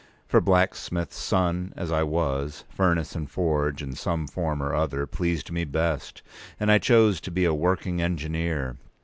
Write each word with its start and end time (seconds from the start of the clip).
For, 0.27 0.41
blacksmith's 0.41 1.19
son 1.19 1.73
as 1.77 1.91
I 1.91 2.01
was, 2.01 2.63
furnace 2.69 3.13
and 3.15 3.29
forge, 3.29 3.83
in 3.83 3.93
some 3.93 4.25
form 4.25 4.63
or 4.63 4.73
other, 4.73 5.05
pleased 5.05 5.51
me 5.51 5.63
best, 5.63 6.23
and 6.59 6.71
I 6.71 6.79
chose 6.79 7.21
to 7.21 7.29
be 7.29 7.45
a 7.45 7.53
working 7.53 8.01
engineer. 8.01 8.77